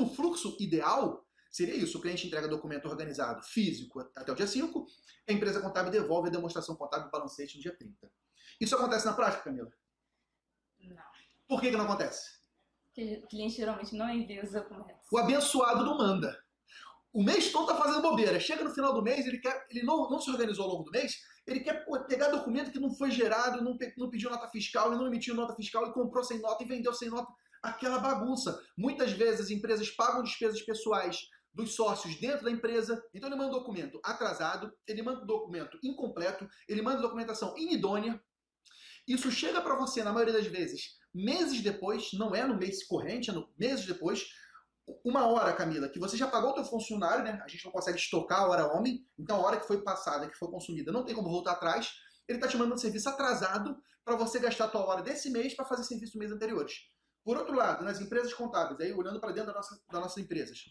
[0.00, 4.46] Então, o fluxo ideal seria isso: o cliente entrega documento organizado físico até o dia
[4.46, 4.86] 5,
[5.28, 8.10] a empresa contábil devolve a demonstração contábil e balancete no dia 30.
[8.60, 9.70] Isso acontece na prática, Camila?
[10.80, 10.96] Não.
[11.46, 12.40] Por que, que não acontece?
[12.86, 15.06] Porque o cliente geralmente não envia os documentos.
[15.12, 16.38] O abençoado não manda.
[17.12, 18.38] O mês todo tá fazendo bobeira.
[18.38, 20.92] Chega no final do mês, ele quer, ele não, não se organizou ao longo do
[20.92, 24.96] mês, ele quer pegar documento que não foi gerado, não, não pediu nota fiscal e
[24.96, 27.32] não emitiu nota fiscal e comprou sem nota e vendeu sem nota.
[27.62, 28.58] Aquela bagunça.
[28.76, 31.18] Muitas vezes as empresas pagam despesas pessoais
[31.52, 33.02] dos sócios dentro da empresa.
[33.12, 38.20] Então ele manda um documento atrasado, ele manda um documento incompleto, ele manda documentação inidônea.
[39.06, 43.30] Isso chega para você, na maioria das vezes, meses depois, não é no mês corrente,
[43.30, 44.26] é no meses depois.
[45.04, 47.40] Uma hora, Camila, que você já pagou o teu funcionário, né?
[47.44, 50.38] A gente não consegue estocar a hora homem, então a hora que foi passada, que
[50.38, 51.92] foi consumida, não tem como voltar atrás.
[52.28, 55.64] Ele está te mandando serviço atrasado para você gastar a tua hora desse mês para
[55.64, 56.72] fazer serviço do mês anteriores.
[57.24, 60.64] Por outro lado, nas empresas contábeis, aí olhando para dentro da nossa, das nossas empresas,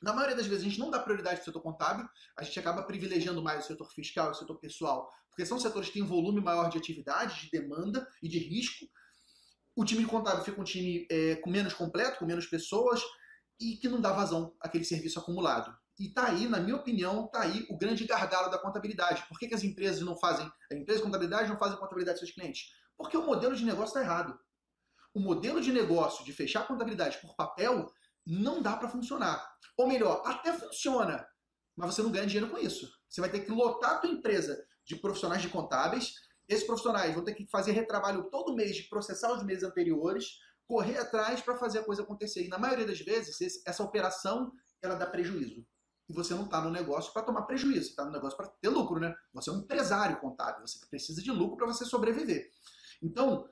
[0.00, 2.58] na maioria das vezes a gente não dá prioridade para o setor contábil, a gente
[2.58, 6.02] acaba privilegiando mais o setor fiscal e o setor pessoal, porque são setores que têm
[6.02, 8.86] um volume maior de atividade, de demanda e de risco.
[9.74, 13.02] O time de contábil fica um time é, com menos completo, com menos pessoas
[13.60, 15.76] e que não dá vazão àquele serviço acumulado.
[15.98, 19.24] E tá aí, na minha opinião, tá aí o grande gargalo da contabilidade.
[19.28, 22.28] Por que, que as empresas não fazem, as empresas de contabilidade não fazem contabilidade dos
[22.28, 22.72] seus clientes?
[22.96, 24.38] Porque o modelo de negócio está errado.
[25.18, 27.92] O modelo de negócio de fechar contabilidade por papel
[28.24, 29.44] não dá para funcionar.
[29.76, 31.26] Ou melhor, até funciona,
[31.76, 32.88] mas você não ganha dinheiro com isso.
[33.08, 36.14] Você vai ter que lotar a tua empresa de profissionais de contábeis.
[36.48, 40.38] Esses profissionais vão ter que fazer retrabalho todo mês de processar os meses anteriores,
[40.68, 42.44] correr atrás para fazer a coisa acontecer.
[42.44, 45.66] E na maioria das vezes, essa operação ela dá prejuízo.
[46.08, 49.00] E você não está no negócio para tomar prejuízo, está no negócio para ter lucro,
[49.00, 49.12] né?
[49.34, 52.48] Você é um empresário contábil, você precisa de lucro para você sobreviver.
[53.02, 53.48] Então,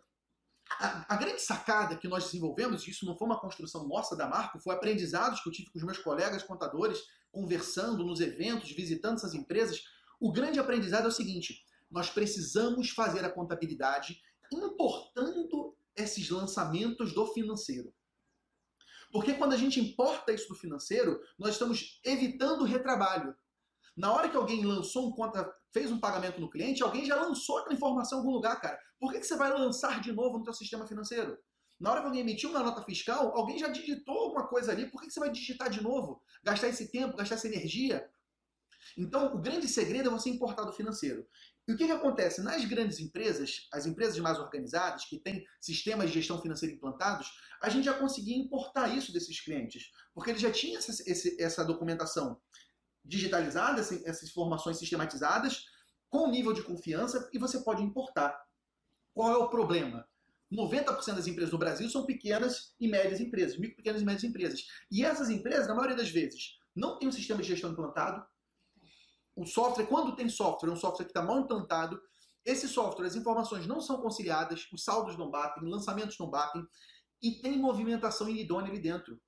[0.70, 4.28] a, a, grande sacada que nós desenvolvemos, e isso não foi uma construção nossa da
[4.28, 7.00] marca, foi aprendizados que eu tive com os meus colegas contadores,
[7.30, 9.82] conversando nos eventos, visitando essas empresas.
[10.20, 14.20] O grande aprendizado é o seguinte: nós precisamos fazer a contabilidade
[14.52, 17.92] importando esses lançamentos do financeiro.
[19.10, 23.34] Porque quando a gente importa isso do financeiro, nós estamos evitando o retrabalho.
[23.96, 27.58] Na hora que alguém lançou um conta, fez um pagamento no cliente, alguém já lançou
[27.58, 28.78] aquela informação em algum lugar, cara.
[29.00, 31.38] Por que, que você vai lançar de novo no teu sistema financeiro?
[31.80, 35.00] Na hora que alguém emitiu uma nota fiscal, alguém já digitou alguma coisa ali, por
[35.00, 36.22] que, que você vai digitar de novo?
[36.42, 38.08] Gastar esse tempo, gastar essa energia?
[38.96, 41.26] Então, o grande segredo é você importar do financeiro.
[41.66, 42.42] E o que, que acontece?
[42.42, 47.28] Nas grandes empresas, as empresas mais organizadas, que têm sistemas de gestão financeira implantados,
[47.60, 50.92] a gente já conseguia importar isso desses clientes, porque ele já tinha essa,
[51.38, 52.40] essa documentação
[53.06, 55.64] digitalizada, essas informações sistematizadas,
[56.08, 58.38] com nível de confiança, e você pode importar.
[59.14, 60.06] Qual é o problema?
[60.52, 64.66] 90% das empresas do Brasil são pequenas e médias empresas, micro, pequenas e médias empresas.
[64.90, 68.24] E essas empresas, na maioria das vezes, não têm um sistema de gestão implantado,
[69.34, 72.00] o software, quando tem software, é um software que está mal implantado,
[72.44, 76.64] esse software, as informações não são conciliadas, os saldos não batem, lançamentos não batem,
[77.20, 79.20] e tem movimentação inidônea ali dentro.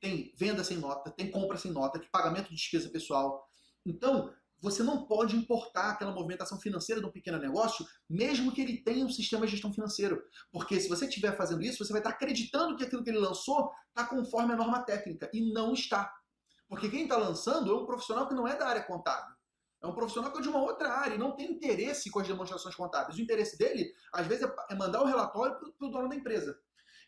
[0.00, 3.46] Tem venda sem nota, tem compra sem nota, tem pagamento de despesa pessoal.
[3.84, 8.82] Então, você não pode importar aquela movimentação financeira de um pequeno negócio, mesmo que ele
[8.82, 10.22] tenha um sistema de gestão financeiro.
[10.52, 13.70] Porque se você estiver fazendo isso, você vai estar acreditando que aquilo que ele lançou
[13.88, 15.30] está conforme a norma técnica.
[15.32, 16.12] E não está.
[16.68, 19.34] Porque quem está lançando é um profissional que não é da área contábil.
[19.82, 22.28] É um profissional que é de uma outra área e não tem interesse com as
[22.28, 23.16] demonstrações contábeis.
[23.16, 26.58] O interesse dele, às vezes, é mandar o relatório para o dono da empresa.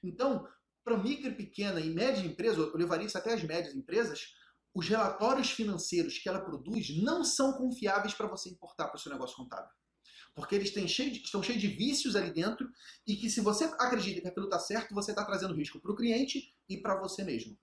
[0.02, 0.48] Então,
[0.84, 4.34] para micro, pequena e média empresa, eu levaria isso até as médias empresas,
[4.74, 9.12] os relatórios financeiros que ela produz não são confiáveis para você importar para o seu
[9.12, 9.70] negócio contábil.
[10.34, 12.66] Porque eles cheio de, estão cheios de vícios ali dentro
[13.06, 15.96] e que se você acredita que aquilo está certo, você está trazendo risco para o
[15.96, 17.58] cliente e para você mesmo.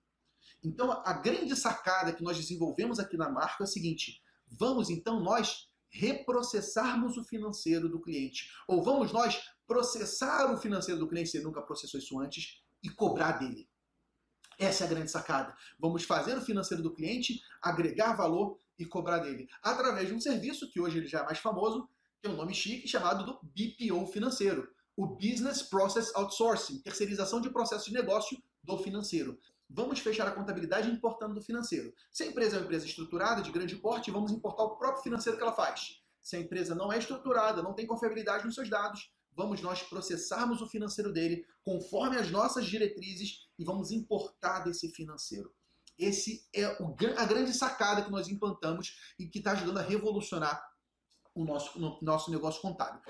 [0.62, 5.20] Então, a grande sacada que nós desenvolvemos aqui na marca é o seguinte: Vamos então
[5.20, 8.50] nós reprocessarmos o financeiro do cliente.
[8.66, 13.32] Ou vamos nós processar o financeiro do cliente, se nunca processou isso antes, e cobrar
[13.32, 13.68] dele.
[14.58, 15.54] Essa é a grande sacada.
[15.78, 19.48] Vamos fazer o financeiro do cliente, agregar valor e cobrar dele.
[19.62, 21.88] Através de um serviço que hoje ele já é mais famoso,
[22.20, 24.68] tem um nome chique chamado do BPO financeiro.
[24.96, 29.38] O Business Process Outsourcing, terceirização de processo de negócio do financeiro
[29.70, 31.94] vamos fechar a contabilidade importando do financeiro.
[32.10, 35.38] Se a empresa é uma empresa estruturada, de grande porte, vamos importar o próprio financeiro
[35.38, 36.00] que ela faz.
[36.20, 40.60] Se a empresa não é estruturada, não tem confiabilidade nos seus dados, vamos nós processarmos
[40.60, 45.52] o financeiro dele conforme as nossas diretrizes e vamos importar desse financeiro.
[45.98, 50.60] Esse é a grande sacada que nós implantamos e que está ajudando a revolucionar
[51.34, 53.00] o nosso, no, nosso negócio contábil.